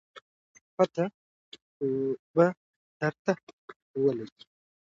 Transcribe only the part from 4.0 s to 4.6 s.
ولګي